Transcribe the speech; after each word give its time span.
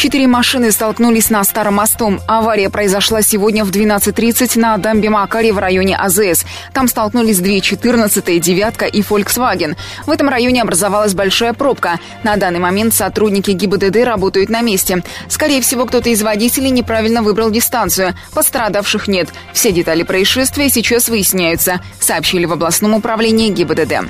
Четыре 0.00 0.26
машины 0.26 0.72
столкнулись 0.72 1.28
на 1.28 1.44
Старом 1.44 1.74
мосту. 1.74 2.20
Авария 2.26 2.70
произошла 2.70 3.20
сегодня 3.20 3.66
в 3.66 3.70
12.30 3.70 4.58
на 4.58 4.78
дамбе 4.78 5.10
Макаре 5.10 5.52
в 5.52 5.58
районе 5.58 5.94
АЗС. 5.94 6.46
Там 6.72 6.88
столкнулись 6.88 7.38
две 7.38 7.60
14 7.60 8.40
«девятка» 8.40 8.86
и 8.86 9.02
«Фольксваген». 9.02 9.76
В 10.06 10.10
этом 10.10 10.30
районе 10.30 10.62
образовалась 10.62 11.12
большая 11.12 11.52
пробка. 11.52 12.00
На 12.22 12.36
данный 12.36 12.60
момент 12.60 12.94
сотрудники 12.94 13.50
ГИБДД 13.50 13.96
работают 14.06 14.48
на 14.48 14.62
месте. 14.62 15.02
Скорее 15.28 15.60
всего, 15.60 15.84
кто-то 15.84 16.08
из 16.08 16.22
водителей 16.22 16.70
неправильно 16.70 17.22
выбрал 17.22 17.50
дистанцию. 17.50 18.14
Пострадавших 18.32 19.06
нет. 19.06 19.28
Все 19.52 19.70
детали 19.70 20.02
происшествия 20.02 20.70
сейчас 20.70 21.10
выясняются, 21.10 21.82
сообщили 22.00 22.46
в 22.46 22.52
областном 22.54 22.94
управлении 22.94 23.50
ГИБДД. 23.50 24.08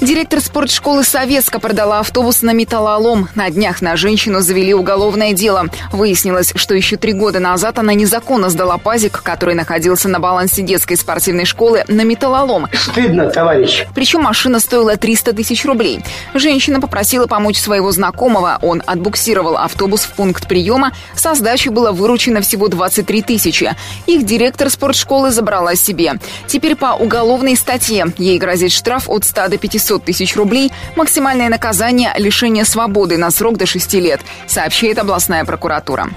Директор 0.00 0.40
спортшколы 0.40 1.04
«Советска» 1.04 1.60
продала 1.60 2.00
автобус 2.00 2.40
на 2.40 2.54
металлолом. 2.54 3.28
На 3.34 3.50
днях 3.50 3.82
на 3.82 3.96
женщину 3.96 4.40
завели 4.40 4.72
уголовное 4.72 5.34
дело. 5.34 5.66
Выяснилось, 5.92 6.54
что 6.56 6.74
еще 6.74 6.96
три 6.96 7.12
года 7.12 7.38
назад 7.38 7.78
она 7.78 7.92
незаконно 7.92 8.48
сдала 8.48 8.78
пазик, 8.78 9.22
который 9.22 9.54
находился 9.54 10.08
на 10.08 10.18
балансе 10.18 10.62
детской 10.62 10.94
спортивной 10.94 11.44
школы, 11.44 11.84
на 11.86 12.02
металлолом. 12.02 12.66
Стыдно, 12.72 13.28
товарищ. 13.28 13.84
Причем 13.94 14.22
машина 14.22 14.58
стоила 14.58 14.96
300 14.96 15.34
тысяч 15.34 15.66
рублей. 15.66 16.02
Женщина 16.32 16.80
попросила 16.80 17.26
помочь 17.26 17.58
своего 17.58 17.92
знакомого. 17.92 18.58
Он 18.62 18.82
отбуксировал 18.86 19.58
автобус 19.58 20.04
в 20.04 20.12
пункт 20.12 20.48
приема. 20.48 20.92
Со 21.14 21.34
сдачи 21.34 21.68
было 21.68 21.92
выручено 21.92 22.40
всего 22.40 22.68
23 22.68 23.20
тысячи. 23.20 23.76
Их 24.06 24.24
директор 24.24 24.70
спортшколы 24.70 25.30
забрала 25.30 25.74
себе. 25.74 26.14
Теперь 26.46 26.74
по 26.74 26.94
уголовной 26.94 27.54
статье 27.54 28.06
ей 28.16 28.38
грозит 28.38 28.72
штраф 28.72 29.06
от 29.06 29.26
100 29.26 29.48
до 29.48 29.58
500 29.58 29.89
500 29.90 30.04
тысяч 30.04 30.36
рублей, 30.36 30.70
максимальное 30.94 31.48
наказание– 31.48 32.12
лишение 32.16 32.64
свободы 32.64 33.16
на 33.16 33.30
срок 33.32 33.56
до 33.56 33.66
6 33.66 33.94
лет, 33.94 34.20
сообщает 34.46 34.98
областная 34.98 35.44
прокуратура. 35.44 36.08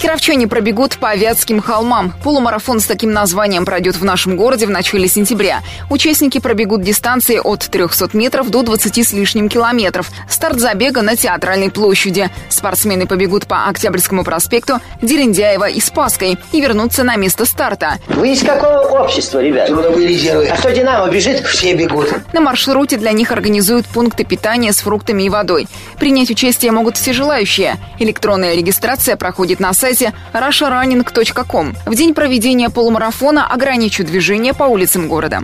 Кировчане 0.00 0.48
пробегут 0.48 0.96
по 0.96 1.14
Вятским 1.14 1.60
холмам. 1.60 2.14
Полумарафон 2.24 2.80
с 2.80 2.86
таким 2.86 3.12
названием 3.12 3.66
пройдет 3.66 3.96
в 3.96 4.04
нашем 4.04 4.34
городе 4.34 4.64
в 4.64 4.70
начале 4.70 5.06
сентября. 5.06 5.60
Участники 5.90 6.40
пробегут 6.40 6.80
дистанции 6.82 7.38
от 7.38 7.68
300 7.68 8.08
метров 8.14 8.48
до 8.48 8.62
20 8.62 9.06
с 9.06 9.12
лишним 9.12 9.50
километров. 9.50 10.10
Старт 10.26 10.58
забега 10.58 11.02
на 11.02 11.16
Театральной 11.16 11.70
площади. 11.70 12.30
Спортсмены 12.48 13.06
побегут 13.06 13.46
по 13.46 13.66
Октябрьскому 13.68 14.24
проспекту, 14.24 14.80
Дерендяева 15.02 15.68
и 15.68 15.80
Спаской 15.80 16.38
и 16.50 16.60
вернутся 16.62 17.04
на 17.04 17.16
место 17.16 17.44
старта. 17.44 17.98
Вы 18.08 18.32
из 18.32 18.42
какого 18.42 19.02
общества, 19.02 19.40
ребят? 19.40 19.66
Трудовые 19.66 20.08
резервы. 20.08 20.46
А 20.46 20.56
что 20.56 20.72
«Динамо» 20.72 21.12
бежит? 21.12 21.44
Все 21.46 21.74
бегут. 21.74 22.08
На 22.32 22.40
маршруте 22.40 22.96
для 22.96 23.12
них 23.12 23.32
организуют 23.32 23.86
пункты 23.86 24.24
питания 24.24 24.72
с 24.72 24.80
фруктами 24.80 25.24
и 25.24 25.28
водой. 25.28 25.68
Принять 25.98 26.30
участие 26.30 26.72
могут 26.72 26.96
все 26.96 27.12
желающие. 27.12 27.76
Электронная 27.98 28.54
регистрация 28.54 29.16
проходит 29.16 29.60
на 29.60 29.74
сайте 29.74 29.89
сайте 29.94 30.14
russiarunning.com. 30.32 31.74
В 31.86 31.94
день 31.94 32.14
проведения 32.14 32.70
полумарафона 32.70 33.46
ограничу 33.46 34.04
движение 34.04 34.54
по 34.54 34.64
улицам 34.64 35.08
города. 35.08 35.42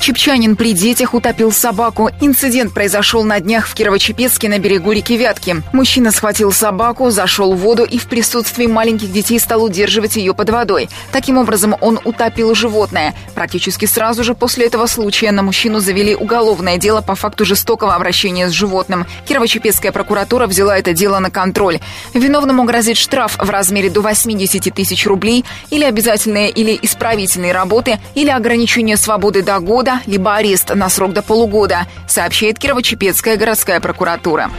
Чепчанин 0.00 0.56
при 0.56 0.72
детях 0.72 1.14
утопил 1.14 1.52
собаку. 1.52 2.10
Инцидент 2.20 2.72
произошел 2.72 3.22
на 3.22 3.38
днях 3.40 3.66
в 3.66 3.74
Кирово-Чепецке 3.74 4.48
на 4.48 4.58
берегу 4.58 4.92
реки 4.92 5.16
Вятки. 5.16 5.56
Мужчина 5.72 6.10
схватил 6.10 6.52
собаку, 6.52 7.10
зашел 7.10 7.54
в 7.54 7.58
воду 7.58 7.84
и 7.84 7.98
в 7.98 8.06
присутствии 8.06 8.66
маленьких 8.66 9.12
детей 9.12 9.38
стал 9.38 9.62
удерживать 9.62 10.16
ее 10.16 10.34
под 10.34 10.50
водой. 10.50 10.88
Таким 11.12 11.38
образом, 11.38 11.76
он 11.80 11.98
утопил 12.04 12.54
животное. 12.54 13.14
Практически 13.34 13.86
сразу 13.86 14.24
же 14.24 14.34
после 14.34 14.66
этого 14.66 14.86
случая 14.86 15.32
на 15.32 15.42
мужчину 15.42 15.80
завели 15.80 16.14
уголовное 16.14 16.76
дело 16.76 17.00
по 17.00 17.14
факту 17.14 17.44
жестокого 17.44 17.94
обращения 17.94 18.48
с 18.48 18.52
животным. 18.52 19.06
Кирово-Чепецкая 19.26 19.92
прокуратура 19.92 20.46
взяла 20.46 20.78
это 20.78 20.92
дело 20.92 21.18
на 21.18 21.30
контроль. 21.30 21.80
Виновному 22.14 22.64
грозит 22.64 22.96
штраф 22.96 23.36
в 23.38 23.50
размере 23.50 23.90
до 23.90 24.00
80 24.00 24.74
тысяч 24.74 25.06
рублей 25.06 25.44
или 25.70 25.84
обязательные 25.84 26.50
или 26.50 26.78
исправительные 26.82 27.52
работы, 27.52 27.98
или 28.14 28.30
ограничение 28.30 28.96
свободы 28.96 29.42
до 29.42 29.58
года, 29.60 29.69
года, 29.70 30.00
либо 30.06 30.34
арест 30.34 30.74
на 30.74 30.88
срок 30.88 31.12
до 31.12 31.22
полугода, 31.22 31.86
сообщает 32.08 32.58
Кирово-Чепецкая 32.58 33.36
городская 33.36 33.78
прокуратура. 33.78 34.50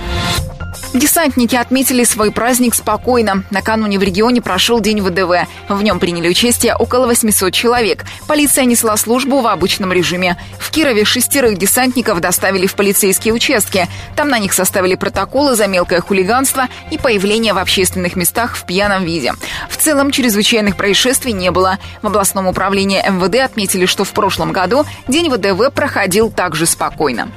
Десантники 0.94 1.56
отметили 1.56 2.04
свой 2.04 2.32
праздник 2.32 2.76
спокойно. 2.76 3.46
Накануне 3.50 3.98
в 3.98 4.04
регионе 4.04 4.42
прошел 4.42 4.82
День 4.82 5.02
ВДВ. 5.02 5.48
В 5.70 5.82
нем 5.82 6.00
приняли 6.00 6.28
участие 6.28 6.76
около 6.76 7.08
800 7.08 7.54
человек. 7.54 8.06
Полиция 8.28 8.66
несла 8.66 8.98
службу 8.98 9.40
в 9.40 9.48
обычном 9.48 9.94
режиме. 9.94 10.36
В 10.60 10.70
Кирове 10.70 11.06
шестерых 11.06 11.58
десантников 11.58 12.20
доставили 12.20 12.68
в 12.68 12.76
полицейские 12.76 13.34
участки. 13.34 13.88
Там 14.18 14.28
на 14.28 14.38
них 14.38 14.52
составили 14.52 14.96
протоколы 14.96 15.56
за 15.56 15.68
мелкое 15.68 16.02
хулиганство 16.02 16.68
и 16.90 16.98
появление 16.98 17.54
в 17.54 17.58
общественных 17.58 18.18
местах 18.18 18.58
в 18.58 18.66
пьяном 18.66 19.06
виде. 19.06 19.34
В 19.70 19.78
целом 19.78 20.12
чрезвычайных 20.12 20.76
происшествий 20.76 21.32
не 21.32 21.52
было. 21.52 21.80
В 22.02 22.08
областном 22.08 22.48
управлении 22.48 23.02
МВД 23.02 23.36
отметили, 23.46 23.86
что 23.86 24.04
в 24.04 24.12
прошлом 24.12 24.52
году 24.52 24.84
День 25.08 25.30
ВДВ 25.30 25.72
проходил 25.74 26.30
также 26.30 26.66
спокойно. 26.66 27.30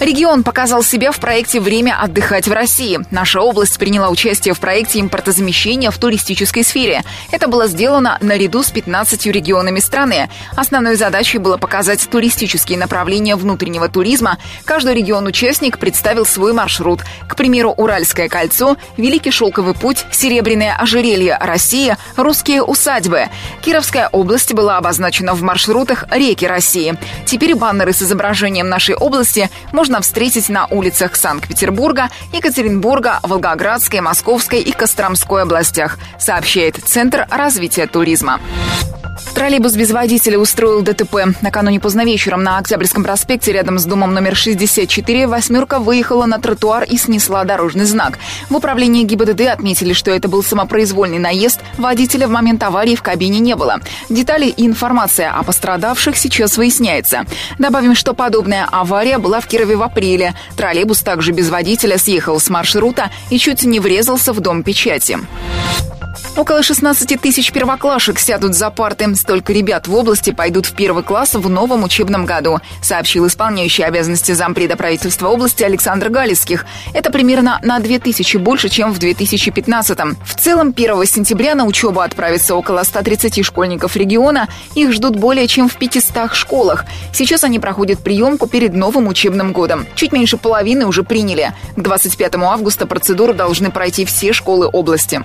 Регион 0.00 0.44
показал 0.44 0.84
себя 0.84 1.10
в 1.10 1.18
проекте 1.18 1.58
«Время 1.58 2.00
отдыхать 2.00 2.46
в 2.46 2.52
России». 2.52 3.00
Наша 3.10 3.40
область 3.40 3.78
приняла 3.78 4.10
участие 4.10 4.54
в 4.54 4.60
проекте 4.60 5.00
импортозамещения 5.00 5.90
в 5.90 5.98
туристической 5.98 6.62
сфере. 6.62 7.02
Это 7.32 7.48
было 7.48 7.66
сделано 7.66 8.16
наряду 8.20 8.62
с 8.62 8.70
15 8.70 9.26
регионами 9.26 9.80
страны. 9.80 10.30
Основной 10.54 10.94
задачей 10.94 11.38
было 11.38 11.56
показать 11.56 12.08
туристические 12.08 12.78
направления 12.78 13.34
внутреннего 13.34 13.88
туризма. 13.88 14.38
Каждый 14.64 14.94
регион-участник 14.94 15.78
представил 15.78 16.24
свой 16.24 16.52
маршрут. 16.52 17.00
К 17.28 17.34
примеру, 17.34 17.74
Уральское 17.76 18.28
кольцо, 18.28 18.76
Великий 18.96 19.32
шелковый 19.32 19.74
путь, 19.74 20.06
Серебряное 20.12 20.76
ожерелье 20.76 21.36
России, 21.40 21.96
Русские 22.14 22.62
усадьбы. 22.62 23.26
Кировская 23.62 24.08
область 24.12 24.54
была 24.54 24.76
обозначена 24.76 25.34
в 25.34 25.42
маршрутах 25.42 26.04
«Реки 26.12 26.46
России». 26.46 26.96
Теперь 27.26 27.56
баннеры 27.56 27.92
с 27.92 28.00
изображением 28.00 28.68
нашей 28.68 28.94
области 28.94 29.50
можно 29.72 29.87
можно 29.88 30.02
встретить 30.02 30.50
на 30.50 30.66
улицах 30.66 31.16
Санкт-Петербурга, 31.16 32.10
Екатеринбурга, 32.34 33.20
Волгоградской, 33.22 34.02
Московской 34.02 34.60
и 34.60 34.70
Костромской 34.70 35.40
областях, 35.40 35.96
сообщает 36.18 36.76
Центр 36.76 37.26
развития 37.30 37.86
туризма. 37.86 38.38
Троллейбус 39.38 39.74
без 39.74 39.92
водителя 39.92 40.36
устроил 40.36 40.82
ДТП. 40.82 41.26
Накануне 41.42 41.78
поздно 41.78 42.04
вечером 42.04 42.42
на 42.42 42.58
Октябрьском 42.58 43.04
проспекте 43.04 43.52
рядом 43.52 43.78
с 43.78 43.84
домом 43.84 44.12
номер 44.12 44.34
64 44.34 45.28
«восьмерка» 45.28 45.78
выехала 45.78 46.26
на 46.26 46.40
тротуар 46.40 46.82
и 46.82 46.96
снесла 46.96 47.44
дорожный 47.44 47.84
знак. 47.84 48.18
В 48.50 48.56
управлении 48.56 49.04
ГИБДД 49.04 49.42
отметили, 49.42 49.92
что 49.92 50.10
это 50.10 50.26
был 50.26 50.42
самопроизвольный 50.42 51.20
наезд. 51.20 51.60
Водителя 51.76 52.26
в 52.26 52.30
момент 52.30 52.64
аварии 52.64 52.96
в 52.96 53.02
кабине 53.02 53.38
не 53.38 53.54
было. 53.54 53.78
Детали 54.08 54.46
и 54.46 54.66
информация 54.66 55.30
о 55.30 55.44
пострадавших 55.44 56.16
сейчас 56.16 56.56
выясняется. 56.56 57.24
Добавим, 57.60 57.94
что 57.94 58.14
подобная 58.14 58.66
авария 58.68 59.18
была 59.18 59.38
в 59.38 59.46
Кирове 59.46 59.76
в 59.76 59.84
апреле. 59.84 60.34
Троллейбус 60.56 61.02
также 61.02 61.30
без 61.30 61.48
водителя 61.48 61.96
съехал 61.96 62.40
с 62.40 62.50
маршрута 62.50 63.12
и 63.30 63.38
чуть 63.38 63.62
не 63.62 63.78
врезался 63.78 64.32
в 64.32 64.40
дом 64.40 64.64
печати. 64.64 65.16
Около 66.38 66.62
16 66.62 67.20
тысяч 67.20 67.50
первоклашек 67.50 68.20
сядут 68.20 68.54
за 68.54 68.70
парты. 68.70 69.12
Столько 69.16 69.52
ребят 69.52 69.88
в 69.88 69.94
области 69.94 70.30
пойдут 70.30 70.66
в 70.66 70.72
первый 70.72 71.02
класс 71.02 71.34
в 71.34 71.48
новом 71.48 71.82
учебном 71.82 72.26
году, 72.26 72.60
сообщил 72.80 73.26
исполняющий 73.26 73.82
обязанности 73.82 74.32
зампреда 74.32 74.76
правительства 74.76 75.28
области 75.28 75.64
Александр 75.64 76.10
Галицких. 76.10 76.64
Это 76.94 77.10
примерно 77.10 77.58
на 77.62 77.80
2 77.80 77.98
тысячи 77.98 78.36
больше, 78.36 78.68
чем 78.68 78.92
в 78.92 78.98
2015 78.98 79.98
-м. 79.98 80.16
В 80.24 80.36
целом, 80.36 80.72
1 80.72 81.06
сентября 81.06 81.56
на 81.56 81.64
учебу 81.64 82.00
отправится 82.00 82.54
около 82.54 82.84
130 82.84 83.42
школьников 83.42 83.96
региона. 83.96 84.48
Их 84.76 84.92
ждут 84.92 85.16
более 85.16 85.48
чем 85.48 85.68
в 85.68 85.74
500 85.74 86.34
школах. 86.34 86.84
Сейчас 87.12 87.42
они 87.42 87.58
проходят 87.58 87.98
приемку 87.98 88.46
перед 88.46 88.74
новым 88.74 89.08
учебным 89.08 89.52
годом. 89.52 89.86
Чуть 89.96 90.12
меньше 90.12 90.36
половины 90.36 90.86
уже 90.86 91.02
приняли. 91.02 91.52
К 91.74 91.82
25 91.82 92.36
августа 92.36 92.86
процедуру 92.86 93.34
должны 93.34 93.70
пройти 93.70 94.04
все 94.04 94.32
школы 94.32 94.68
области. 94.72 95.20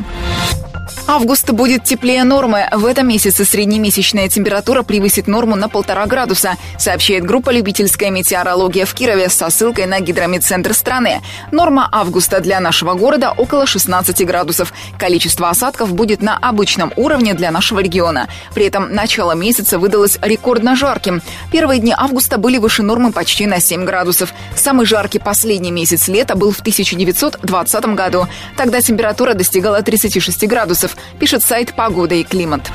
Август 1.05 1.51
будет 1.51 1.83
теплее 1.83 2.23
нормы. 2.23 2.69
В 2.71 2.85
этом 2.85 3.09
месяце 3.09 3.43
среднемесячная 3.43 4.29
температура 4.29 4.83
превысит 4.83 5.27
норму 5.27 5.57
на 5.57 5.67
полтора 5.67 6.05
градуса, 6.05 6.55
сообщает 6.79 7.25
группа 7.25 7.49
«Любительская 7.49 8.09
метеорология» 8.09 8.85
в 8.85 8.93
Кирове 8.93 9.27
со 9.27 9.49
ссылкой 9.49 9.85
на 9.85 9.99
гидромедцентр 9.99 10.73
страны. 10.73 11.21
Норма 11.51 11.89
августа 11.91 12.39
для 12.39 12.61
нашего 12.61 12.93
города 12.93 13.33
около 13.35 13.67
16 13.67 14.25
градусов. 14.25 14.71
Количество 14.97 15.49
осадков 15.49 15.93
будет 15.93 16.21
на 16.21 16.37
обычном 16.37 16.93
уровне 16.95 17.33
для 17.33 17.51
нашего 17.51 17.81
региона. 17.81 18.29
При 18.55 18.65
этом 18.65 18.95
начало 18.95 19.33
месяца 19.33 19.79
выдалось 19.79 20.17
рекордно 20.21 20.77
жарким. 20.77 21.21
Первые 21.51 21.81
дни 21.81 21.93
августа 21.95 22.37
были 22.37 22.57
выше 22.57 22.81
нормы 22.81 23.11
почти 23.11 23.45
на 23.45 23.59
7 23.59 23.83
градусов. 23.83 24.33
Самый 24.55 24.85
жаркий 24.85 25.19
последний 25.19 25.71
месяц 25.71 26.07
лета 26.07 26.35
был 26.35 26.51
в 26.51 26.61
1920 26.61 27.85
году. 27.87 28.27
Тогда 28.55 28.79
температура 28.79 29.33
достигала 29.33 29.81
36 29.81 30.47
градусов 30.47 30.92
пишет 31.19 31.43
сайт 31.43 31.73
«Погода 31.75 32.15
и 32.15 32.23
климат». 32.23 32.71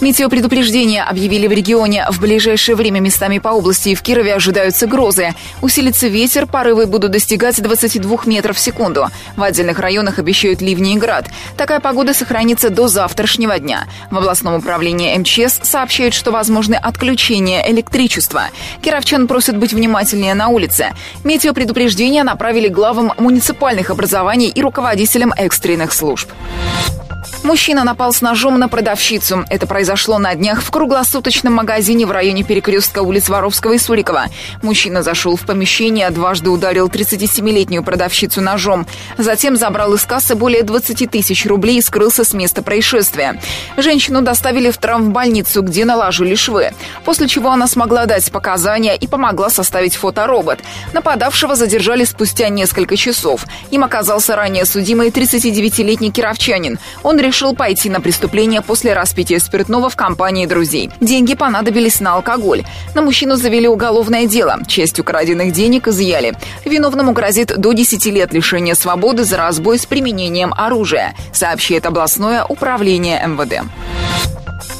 Метеопредупреждение 0.00 1.02
объявили 1.02 1.46
в 1.46 1.52
регионе. 1.52 2.06
В 2.10 2.20
ближайшее 2.20 2.76
время 2.76 3.00
местами 3.00 3.38
по 3.38 3.48
области 3.48 3.90
и 3.90 3.94
в 3.94 4.02
Кирове 4.02 4.34
ожидаются 4.34 4.86
грозы. 4.86 5.34
Усилится 5.62 6.08
ветер, 6.08 6.46
порывы 6.46 6.86
будут 6.86 7.12
достигать 7.12 7.62
22 7.62 8.18
метров 8.26 8.56
в 8.56 8.60
секунду. 8.60 9.08
В 9.36 9.42
отдельных 9.42 9.78
районах 9.78 10.18
обещают 10.18 10.60
ливни 10.60 10.94
и 10.94 10.98
град. 10.98 11.26
Такая 11.56 11.80
погода 11.80 12.12
сохранится 12.12 12.70
до 12.70 12.88
завтрашнего 12.88 13.58
дня. 13.58 13.86
В 14.10 14.18
областном 14.18 14.54
управлении 14.54 15.16
МЧС 15.16 15.60
сообщают, 15.62 16.12
что 16.12 16.32
возможны 16.32 16.74
отключения 16.74 17.66
электричества. 17.70 18.44
Кировчан 18.82 19.26
просят 19.26 19.56
быть 19.56 19.72
внимательнее 19.72 20.34
на 20.34 20.48
улице. 20.48 20.92
Метеопредупреждение 21.24 22.24
направили 22.24 22.68
главам 22.68 23.12
муниципальных 23.16 23.90
образований 23.90 24.48
и 24.48 24.60
руководителям 24.60 25.32
экстренных 25.36 25.92
служб. 25.92 26.30
Мужчина 27.44 27.84
напал 27.84 28.10
с 28.14 28.22
ножом 28.22 28.58
на 28.58 28.70
продавщицу. 28.70 29.44
Это 29.50 29.66
произошло 29.66 30.16
на 30.16 30.34
днях 30.34 30.62
в 30.62 30.70
круглосуточном 30.70 31.52
магазине 31.52 32.06
в 32.06 32.10
районе 32.10 32.42
перекрестка 32.42 33.02
улиц 33.02 33.28
Воровского 33.28 33.74
и 33.74 33.78
Сурикова. 33.78 34.28
Мужчина 34.62 35.02
зашел 35.02 35.36
в 35.36 35.42
помещение, 35.42 36.08
дважды 36.08 36.48
ударил 36.48 36.88
37-летнюю 36.88 37.84
продавщицу 37.84 38.40
ножом. 38.40 38.86
Затем 39.18 39.56
забрал 39.56 39.92
из 39.92 40.04
кассы 40.06 40.34
более 40.34 40.62
20 40.62 41.10
тысяч 41.10 41.44
рублей 41.44 41.80
и 41.80 41.82
скрылся 41.82 42.24
с 42.24 42.32
места 42.32 42.62
происшествия. 42.62 43.38
Женщину 43.76 44.22
доставили 44.22 44.70
в 44.70 44.78
травмбольницу, 44.78 45.60
где 45.60 45.84
наложили 45.84 46.36
швы. 46.36 46.72
После 47.04 47.28
чего 47.28 47.50
она 47.50 47.66
смогла 47.66 48.06
дать 48.06 48.32
показания 48.32 48.96
и 48.96 49.06
помогла 49.06 49.50
составить 49.50 49.96
фоторобот. 49.96 50.60
Нападавшего 50.94 51.56
задержали 51.56 52.04
спустя 52.04 52.48
несколько 52.48 52.96
часов. 52.96 53.44
Им 53.70 53.84
оказался 53.84 54.34
ранее 54.34 54.64
судимый 54.64 55.10
39-летний 55.10 56.10
кировчанин. 56.10 56.78
Он 57.02 57.20
решил 57.20 57.33
решил 57.34 57.52
пойти 57.52 57.90
на 57.90 58.00
преступление 58.00 58.62
после 58.62 58.94
распития 58.94 59.40
спиртного 59.40 59.90
в 59.90 59.96
компании 59.96 60.46
друзей. 60.46 60.90
Деньги 61.00 61.34
понадобились 61.34 61.98
на 61.98 62.14
алкоголь. 62.14 62.62
На 62.94 63.02
мужчину 63.02 63.34
завели 63.34 63.66
уголовное 63.66 64.26
дело. 64.26 64.58
Часть 64.68 65.00
украденных 65.00 65.52
денег 65.52 65.88
изъяли. 65.88 66.34
Виновному 66.64 67.10
грозит 67.10 67.58
до 67.58 67.72
10 67.72 68.06
лет 68.06 68.32
лишения 68.32 68.76
свободы 68.76 69.24
за 69.24 69.36
разбой 69.36 69.80
с 69.80 69.84
применением 69.84 70.54
оружия, 70.56 71.16
сообщает 71.32 71.86
областное 71.86 72.44
управление 72.44 73.20
МВД. 73.26 73.64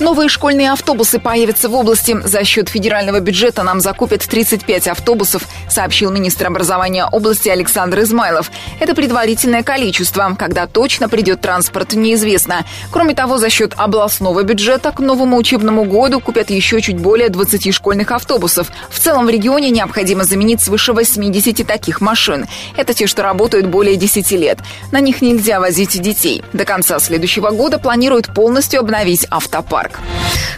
Новые 0.00 0.28
школьные 0.28 0.72
автобусы 0.72 1.20
появятся 1.20 1.68
в 1.68 1.74
области. 1.74 2.16
За 2.24 2.42
счет 2.42 2.68
федерального 2.68 3.20
бюджета 3.20 3.62
нам 3.62 3.80
закупят 3.80 4.22
35 4.22 4.88
автобусов, 4.88 5.46
сообщил 5.70 6.10
министр 6.10 6.48
образования 6.48 7.06
области 7.06 7.48
Александр 7.48 8.00
Измайлов. 8.00 8.50
Это 8.80 8.96
предварительное 8.96 9.62
количество. 9.62 10.34
Когда 10.36 10.66
точно 10.66 11.08
придет 11.08 11.40
транспорт, 11.40 11.92
неизвестно. 11.92 12.64
Кроме 12.90 13.14
того, 13.14 13.38
за 13.38 13.50
счет 13.50 13.74
областного 13.76 14.42
бюджета 14.42 14.90
к 14.90 14.98
новому 14.98 15.36
учебному 15.36 15.84
году 15.84 16.18
купят 16.18 16.50
еще 16.50 16.80
чуть 16.80 16.98
более 16.98 17.28
20 17.28 17.72
школьных 17.72 18.10
автобусов. 18.10 18.72
В 18.90 18.98
целом 18.98 19.26
в 19.26 19.30
регионе 19.30 19.70
необходимо 19.70 20.24
заменить 20.24 20.60
свыше 20.60 20.92
80 20.92 21.64
таких 21.64 22.00
машин. 22.00 22.46
Это 22.76 22.94
те, 22.94 23.06
что 23.06 23.22
работают 23.22 23.66
более 23.66 23.94
10 23.94 24.32
лет. 24.32 24.58
На 24.90 24.98
них 24.98 25.22
нельзя 25.22 25.60
возить 25.60 26.02
детей. 26.02 26.42
До 26.52 26.64
конца 26.64 26.98
следующего 26.98 27.50
года 27.50 27.78
планируют 27.78 28.34
полностью 28.34 28.80
обновить 28.80 29.26
автопарк 29.30 29.83
парк. 29.84 30.00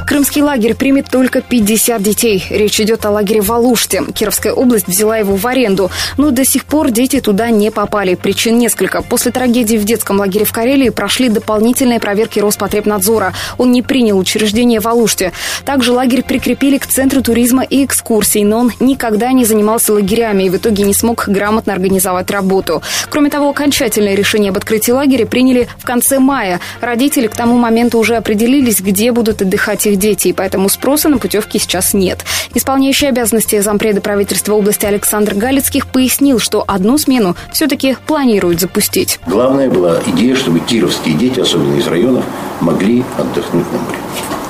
Крымский 0.06 0.42
лагерь 0.42 0.74
примет 0.74 1.08
только 1.10 1.40
50 1.40 2.00
детей. 2.00 2.44
Речь 2.48 2.80
идет 2.80 3.04
о 3.06 3.10
лагере 3.10 3.40
в 3.40 3.52
Алуште. 3.52 4.04
Кировская 4.14 4.52
область 4.52 4.86
взяла 4.86 5.16
его 5.16 5.34
в 5.34 5.44
аренду. 5.46 5.90
Но 6.16 6.30
до 6.30 6.44
сих 6.44 6.64
пор 6.64 6.90
дети 6.90 7.20
туда 7.20 7.50
не 7.50 7.72
попали. 7.72 8.14
Причин 8.14 8.58
несколько. 8.58 9.02
После 9.02 9.32
трагедии 9.32 9.76
в 9.76 9.84
детском 9.84 10.18
лагере 10.18 10.44
в 10.44 10.52
Карелии 10.52 10.90
прошли 10.90 11.28
дополнительные 11.28 11.98
проверки 11.98 12.38
Роспотребнадзора. 12.38 13.32
Он 13.58 13.72
не 13.72 13.82
принял 13.82 14.16
учреждение 14.16 14.78
в 14.78 14.86
Алуште. 14.86 15.32
Также 15.64 15.92
лагерь 15.92 16.22
прикрепили 16.22 16.78
к 16.78 16.86
Центру 16.86 17.20
туризма 17.22 17.64
и 17.64 17.84
экскурсий, 17.84 18.44
но 18.44 18.58
он 18.58 18.72
никогда 18.78 19.32
не 19.32 19.44
занимался 19.44 19.92
лагерями 19.92 20.44
и 20.44 20.50
в 20.50 20.56
итоге 20.56 20.84
не 20.84 20.94
смог 20.94 21.28
грамотно 21.28 21.72
организовать 21.72 22.30
работу. 22.30 22.80
Кроме 23.10 23.30
того, 23.30 23.50
окончательное 23.50 24.14
решение 24.14 24.50
об 24.50 24.56
открытии 24.56 24.92
лагеря 24.92 25.26
приняли 25.26 25.68
в 25.78 25.84
конце 25.84 26.20
мая. 26.20 26.60
Родители 26.80 27.26
к 27.26 27.34
тому 27.34 27.56
моменту 27.56 27.98
уже 27.98 28.14
определились, 28.14 28.80
где 28.80 29.10
будут 29.16 29.40
отдыхать 29.40 29.86
их 29.86 29.96
дети, 29.98 30.28
и 30.28 30.32
поэтому 30.34 30.68
спроса 30.68 31.08
на 31.08 31.16
путевки 31.16 31.58
сейчас 31.58 31.94
нет. 31.94 32.22
Исполняющий 32.52 33.06
обязанности 33.06 33.58
зампреда 33.60 34.02
правительства 34.02 34.52
области 34.52 34.84
Александр 34.84 35.34
Галицких 35.34 35.86
пояснил, 35.86 36.38
что 36.38 36.62
одну 36.66 36.98
смену 36.98 37.34
все-таки 37.50 37.96
планируют 38.06 38.60
запустить. 38.60 39.18
Главная 39.26 39.70
была 39.70 40.02
идея, 40.06 40.36
чтобы 40.36 40.60
кировские 40.60 41.14
дети, 41.16 41.40
особенно 41.40 41.78
из 41.78 41.86
районов, 41.86 42.24
могли 42.60 43.04
отдохнуть 43.16 43.72
на 43.72 43.78
море. 43.78 43.98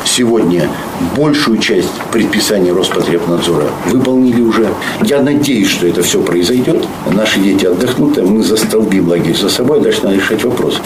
Сегодня 0.05 0.69
большую 1.17 1.59
часть 1.59 1.91
предписаний 2.13 2.71
Роспотребнадзора 2.73 3.67
выполнили 3.87 4.41
уже. 4.41 4.69
Я 5.03 5.21
надеюсь, 5.21 5.69
что 5.69 5.87
это 5.87 6.03
все 6.03 6.23
произойдет. 6.23 6.85
Наши 7.13 7.41
дети 7.41 7.67
отдохнут, 7.67 8.19
а 8.19 8.23
мы 8.23 8.43
застолбим 8.43 9.09
лагерь 9.09 9.37
за 9.37 9.49
собой, 9.49 9.81
дальше 9.81 10.03
надо 10.05 10.17
решать 10.17 10.45
вопрос. 10.45 10.81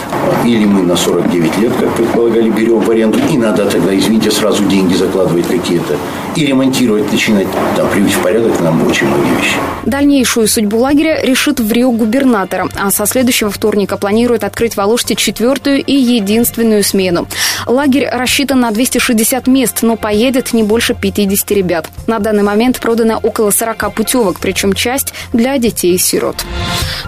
Или 0.45 0.65
мы 0.65 0.83
на 0.83 0.95
49 0.95 1.57
лет, 1.59 1.71
как 1.79 1.95
предполагали, 1.95 2.49
берем 2.49 2.79
в 2.79 2.89
аренду, 2.89 3.19
и 3.31 3.37
надо 3.37 3.65
тогда, 3.65 3.97
извините, 3.97 4.31
сразу 4.31 4.63
деньги 4.65 4.93
закладывать 4.93 5.47
какие-то, 5.47 5.97
и 6.35 6.45
ремонтировать 6.45 7.11
начинать. 7.11 7.47
Там 7.75 7.89
привить 7.89 8.13
в 8.13 8.21
порядок 8.21 8.59
нам 8.61 8.85
очень 8.87 9.07
многие 9.07 9.35
вещи. 9.37 9.55
Дальнейшую 9.85 10.47
судьбу 10.47 10.77
лагеря 10.77 11.21
решит 11.23 11.59
в 11.59 11.71
Рио 11.71 11.91
губернатора, 11.91 12.69
а 12.75 12.91
со 12.91 13.05
следующего 13.05 13.49
вторника 13.49 13.97
планирует 13.97 14.43
открыть 14.43 14.75
в 14.75 14.79
Алуште 14.79 15.15
четвертую 15.15 15.83
и 15.83 15.93
единственную 15.93 16.83
смену. 16.83 17.27
Лагерь 17.65 18.07
рассчитан 18.11 18.59
на 18.59 18.71
260 18.71 19.47
мест, 19.47 19.79
но 19.81 19.97
поедет 20.01 20.53
не 20.53 20.63
больше 20.63 20.93
50 20.93 21.51
ребят. 21.51 21.87
На 22.07 22.19
данный 22.19 22.43
момент 22.43 22.79
продано 22.79 23.19
около 23.21 23.51
40 23.51 23.93
путевок, 23.93 24.39
причем 24.39 24.73
часть 24.73 25.13
для 25.31 25.57
детей 25.57 25.93
и 25.93 25.97
сирот. 25.97 26.35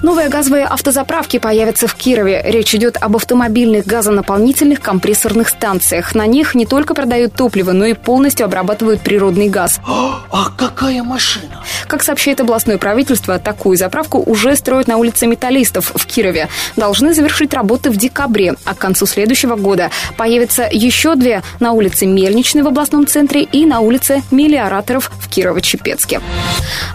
Новые 0.01 0.29
газовые 0.29 0.65
автозаправки 0.65 1.39
появятся 1.39 1.87
в 1.87 1.95
Кирове. 1.95 2.41
Речь 2.45 2.75
идет 2.75 2.97
об 2.99 3.15
автомобильных 3.15 3.85
газонаполнительных 3.85 4.81
компрессорных 4.81 5.49
станциях. 5.49 6.13
На 6.13 6.25
них 6.25 6.55
не 6.55 6.65
только 6.65 6.93
продают 6.93 7.33
топливо, 7.33 7.71
но 7.71 7.85
и 7.85 7.93
полностью 7.93 8.45
обрабатывают 8.45 9.01
природный 9.01 9.49
газ. 9.49 9.79
А 9.85 10.49
какая 10.57 11.03
машина? 11.03 11.63
Как 11.87 12.03
сообщает 12.03 12.41
областное 12.41 12.77
правительство, 12.77 13.39
такую 13.39 13.77
заправку 13.77 14.21
уже 14.25 14.55
строят 14.55 14.87
на 14.87 14.97
улице 14.97 15.27
Металлистов 15.27 15.91
в 15.95 16.05
Кирове. 16.05 16.49
Должны 16.75 17.13
завершить 17.13 17.53
работы 17.53 17.89
в 17.89 17.97
декабре, 17.97 18.55
а 18.65 18.73
к 18.73 18.77
концу 18.77 19.05
следующего 19.05 19.55
года 19.55 19.89
появятся 20.17 20.67
еще 20.71 21.15
две 21.15 21.43
на 21.59 21.71
улице 21.71 22.05
Мельничной 22.05 22.61
в 22.61 22.67
областном 22.83 23.07
центре 23.07 23.43
и 23.43 23.65
на 23.65 23.79
улице 23.79 24.23
Мелиораторов 24.29 25.09
в 25.17 25.29
Кирово-Чепецке. 25.29 26.21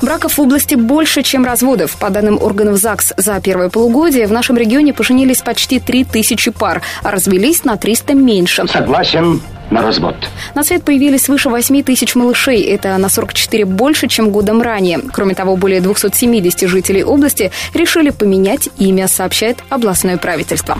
Браков 0.02 0.36
в 0.36 0.40
области 0.40 0.74
больше, 0.74 1.22
чем 1.22 1.44
разводов. 1.44 1.96
По 1.96 2.10
данным 2.10 2.38
органов 2.40 2.76
ЗАГС, 2.76 3.14
за 3.16 3.40
первое 3.40 3.70
полугодие 3.70 4.26
в 4.26 4.32
нашем 4.32 4.58
регионе 4.58 4.92
поженились 4.92 5.40
почти 5.40 5.80
3000 5.80 6.50
пар, 6.50 6.82
а 7.02 7.10
развелись 7.10 7.64
на 7.64 7.76
300 7.76 8.14
меньше. 8.14 8.66
Согласен 8.68 9.40
на 9.70 9.82
развод. 9.82 10.16
На 10.54 10.64
свет 10.64 10.82
появились 10.82 11.22
свыше 11.22 11.48
8 11.48 11.82
тысяч 11.82 12.14
малышей. 12.14 12.62
Это 12.62 12.96
на 12.98 13.08
44 13.08 13.64
больше, 13.64 14.08
чем 14.08 14.30
годом 14.30 14.62
ранее. 14.62 15.00
Кроме 15.12 15.34
того, 15.34 15.56
более 15.56 15.80
270 15.80 16.68
жителей 16.68 17.04
области 17.04 17.50
решили 17.74 18.10
поменять 18.10 18.68
имя, 18.78 19.08
сообщает 19.08 19.58
областное 19.68 20.16
правительство. 20.16 20.78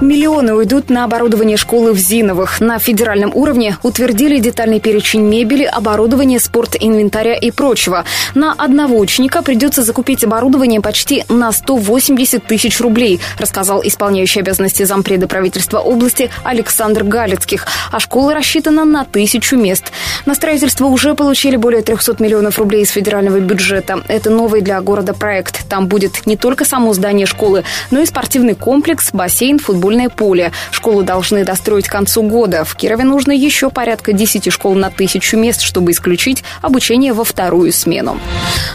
Миллионы 0.00 0.54
уйдут 0.54 0.90
на 0.90 1.04
оборудование 1.04 1.56
школы 1.56 1.92
в 1.92 1.98
Зиновых. 1.98 2.60
На 2.60 2.78
федеральном 2.78 3.30
уровне 3.34 3.78
утвердили 3.82 4.38
детальный 4.38 4.80
перечень 4.80 5.22
мебели, 5.22 5.64
оборудования, 5.64 6.38
спортинвентаря 6.38 7.34
и 7.34 7.50
прочего. 7.50 8.04
На 8.34 8.52
одного 8.52 8.98
ученика 8.98 9.42
придется 9.42 9.82
закупить 9.82 10.24
оборудование 10.24 10.80
почти 10.80 11.24
на 11.28 11.52
180 11.52 12.44
тысяч 12.44 12.80
рублей, 12.80 13.20
рассказал 13.38 13.82
исполняющий 13.84 14.40
обязанности 14.40 14.82
зампреда 14.82 15.28
правительства 15.28 15.78
области 15.78 16.30
Александр 16.44 17.04
Галицких. 17.04 17.66
А 17.90 18.00
школа 18.00 18.15
Школа 18.16 18.34
рассчитана 18.34 18.86
на 18.86 19.04
тысячу 19.04 19.58
мест. 19.58 19.92
На 20.24 20.34
строительство 20.34 20.86
уже 20.86 21.14
получили 21.14 21.56
более 21.56 21.82
300 21.82 22.16
миллионов 22.18 22.58
рублей 22.58 22.82
из 22.82 22.88
федерального 22.88 23.40
бюджета. 23.40 24.02
Это 24.08 24.30
новый 24.30 24.62
для 24.62 24.80
города 24.80 25.12
проект. 25.12 25.68
Там 25.68 25.86
будет 25.86 26.26
не 26.26 26.38
только 26.38 26.64
само 26.64 26.94
здание 26.94 27.26
школы, 27.26 27.64
но 27.90 28.00
и 28.00 28.06
спортивный 28.06 28.54
комплекс, 28.54 29.10
бассейн, 29.12 29.58
футбольное 29.58 30.08
поле. 30.08 30.52
Школу 30.70 31.02
должны 31.02 31.44
достроить 31.44 31.88
к 31.88 31.92
концу 31.92 32.22
года. 32.22 32.64
В 32.64 32.74
Кирове 32.74 33.04
нужно 33.04 33.32
еще 33.32 33.68
порядка 33.68 34.14
10 34.14 34.50
школ 34.50 34.74
на 34.76 34.88
тысячу 34.88 35.36
мест, 35.36 35.60
чтобы 35.60 35.90
исключить 35.90 36.42
обучение 36.62 37.12
во 37.12 37.22
вторую 37.22 37.70
смену. 37.70 38.18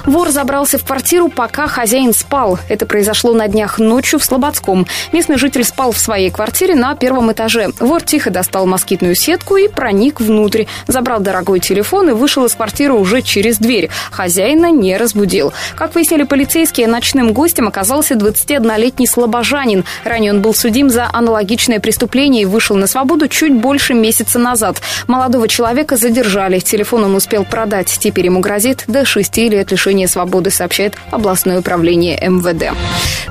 Вор 0.06 0.30
забрался 0.30 0.78
в 0.78 0.86
квартиру, 0.86 1.30
пока 1.30 1.68
хозяин 1.68 2.14
спал. 2.14 2.60
Это 2.70 2.86
произошло 2.86 3.34
на 3.34 3.48
днях 3.48 3.80
ночью 3.80 4.20
в 4.20 4.24
Слободском. 4.24 4.86
Местный 5.12 5.40
житель 5.40 5.64
спал 5.64 5.94
в 5.94 5.98
своей 5.98 6.30
квартире 6.30 6.76
на 6.76 6.96
первом 6.96 7.32
этаже. 7.32 7.72
Вор 7.80 8.04
тихо 8.04 8.30
достал 8.30 8.68
москитную 8.68 9.16
сетку 9.32 9.56
и 9.56 9.70
проник 9.70 10.20
внутрь. 10.20 10.66
Забрал 10.88 11.22
дорогой 11.22 11.62
телефон 11.62 12.10
и 12.10 12.12
вышел 12.12 12.46
из 12.46 12.54
квартиры 12.54 12.94
уже 12.94 13.22
через 13.22 13.60
дверь. 13.60 13.90
Хозяина 14.12 14.72
не 14.72 14.98
разбудил. 14.98 15.54
Как 15.78 15.96
выяснили 15.96 16.24
полицейские, 16.24 16.88
ночным 16.88 17.32
гостем 17.32 17.68
оказался 17.68 18.16
21-летний 18.16 19.08
слобожанин. 19.08 19.86
Ранее 20.04 20.34
он 20.34 20.42
был 20.42 20.54
судим 20.54 20.90
за 20.90 21.10
аналогичное 21.14 21.80
преступление 21.80 22.42
и 22.42 22.46
вышел 22.46 22.76
на 22.76 22.88
свободу 22.88 23.30
чуть 23.30 23.54
больше 23.54 23.94
месяца 23.94 24.38
назад. 24.38 24.82
Молодого 25.08 25.48
человека 25.48 25.96
задержали. 25.96 26.60
Телефон 26.60 27.06
он 27.06 27.16
успел 27.16 27.46
продать. 27.46 27.98
Теперь 28.02 28.26
ему 28.26 28.42
грозит 28.42 28.84
до 28.88 29.06
6 29.06 29.38
лет 29.38 29.72
лишения 29.72 30.08
свободы, 30.08 30.52
сообщает 30.52 30.96
областное 31.10 31.60
управление 31.60 32.20
МВД. 32.22 32.76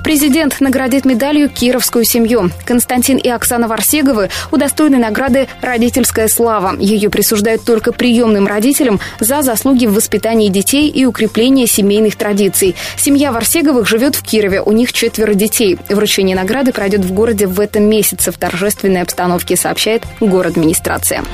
Президент 0.03 0.61
наградит 0.61 1.05
медалью 1.05 1.51
кировскую 1.51 2.05
семью. 2.05 2.51
Константин 2.65 3.19
и 3.19 3.29
Оксана 3.29 3.69
Варсеговы 3.69 4.31
удостоены 4.51 4.97
награды 4.97 5.47
«Родительская 5.91 6.29
слава». 6.29 6.77
Ее 6.79 7.11
присуждают 7.11 7.65
только 7.65 7.91
приемным 7.91 8.47
родителям 8.47 9.01
за 9.19 9.43
заслуги 9.43 9.87
в 9.87 9.95
воспитании 9.95 10.49
детей 10.49 10.89
и 10.89 11.05
укреплении 11.05 11.67
семейных 11.67 12.15
традиций. 12.15 12.77
Семья 12.97 13.33
Варсеговых 13.33 13.89
живет 13.89 14.15
в 14.15 14.23
Кирове, 14.23 14.63
у 14.63 14.71
них 14.71 14.93
четверо 14.93 15.35
детей. 15.35 15.79
Вручение 15.89 16.37
награды 16.37 16.73
пройдет 16.73 17.05
в 17.05 17.13
городе 17.13 17.49
в 17.49 17.59
этом 17.59 17.85
месяце 17.85 18.31
в 18.31 18.39
торжественной 18.39 19.03
обстановке, 19.03 19.57
сообщает 19.57 20.05
город 20.21 20.53
администрация. 20.53 21.25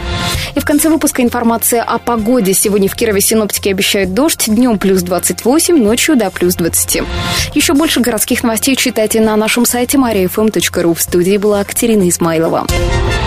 И 0.54 0.60
в 0.60 0.64
конце 0.64 0.88
выпуска 0.88 1.22
информация 1.22 1.82
о 1.82 1.98
погоде. 1.98 2.54
Сегодня 2.54 2.88
в 2.88 2.94
Кирове 2.94 3.20
синоптики 3.20 3.68
обещают 3.68 4.14
дождь, 4.14 4.44
днем 4.46 4.78
плюс 4.78 5.02
28, 5.02 5.76
ночью 5.76 6.16
до 6.16 6.30
плюс 6.30 6.54
20. 6.54 7.02
Еще 7.52 7.75
больше 7.75 8.00
городских 8.00 8.42
новостей 8.42 8.75
читайте 8.75 9.20
на 9.20 9.36
нашем 9.36 9.66
сайте 9.66 9.98
mariafm.ru. 9.98 10.94
В 10.94 11.02
студии 11.02 11.36
была 11.36 11.62
Катерина 11.62 12.08
Измайлова. 12.08 12.66